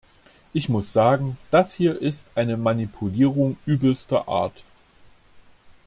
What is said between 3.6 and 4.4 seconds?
übelster